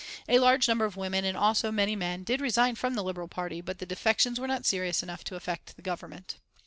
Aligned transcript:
A 0.27 0.39
large 0.39 0.67
number 0.67 0.85
of 0.85 0.97
women, 0.97 1.23
and 1.25 1.37
also 1.37 1.71
many 1.71 1.95
men, 1.95 2.23
did 2.23 2.41
resign 2.41 2.73
from 2.73 2.95
the 2.95 3.03
Liberal 3.03 3.27
Party, 3.27 3.61
but 3.61 3.77
the 3.77 3.85
defections 3.85 4.39
were 4.39 4.47
not 4.47 4.65
serious 4.65 5.03
enough 5.03 5.23
to 5.25 5.35
affect 5.35 5.75
the 5.75 5.83
Government. 5.83 6.37